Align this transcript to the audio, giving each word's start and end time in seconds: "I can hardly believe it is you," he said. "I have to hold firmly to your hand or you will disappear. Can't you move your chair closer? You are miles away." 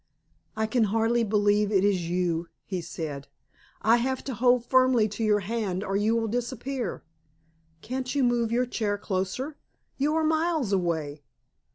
"I 0.55 0.65
can 0.65 0.85
hardly 0.85 1.23
believe 1.23 1.71
it 1.71 1.83
is 1.83 2.09
you," 2.09 2.47
he 2.65 2.81
said. 2.81 3.27
"I 3.83 3.97
have 3.97 4.23
to 4.23 4.33
hold 4.33 4.65
firmly 4.65 5.07
to 5.09 5.23
your 5.23 5.41
hand 5.41 5.83
or 5.83 5.95
you 5.95 6.15
will 6.15 6.27
disappear. 6.27 7.03
Can't 7.83 8.15
you 8.15 8.23
move 8.23 8.51
your 8.51 8.65
chair 8.65 8.97
closer? 8.97 9.57
You 9.99 10.15
are 10.15 10.23
miles 10.23 10.73
away." 10.73 11.21